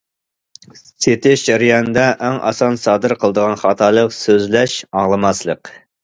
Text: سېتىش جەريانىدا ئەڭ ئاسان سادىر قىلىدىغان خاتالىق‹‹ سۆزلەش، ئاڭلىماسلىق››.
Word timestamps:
سېتىش 1.07 1.41
جەريانىدا 1.49 2.05
ئەڭ 2.27 2.39
ئاسان 2.47 2.79
سادىر 2.83 3.13
قىلىدىغان 3.23 3.61
خاتالىق‹‹ 3.65 4.15
سۆزلەش، 4.21 4.79
ئاڭلىماسلىق››. 5.01 5.71